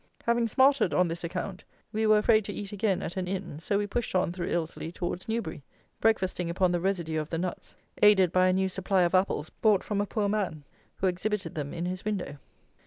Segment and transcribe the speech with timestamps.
[0.25, 3.77] Having smarted on this account, we were afraid to eat again at an Inn; so
[3.77, 5.61] we pushed on through Ilsley towards Newbury,
[5.99, 9.83] breakfasting upon the residue of the nuts, aided by a new supply of apples bought
[9.83, 10.63] from a poor man,
[10.95, 12.37] who exhibited them in his window.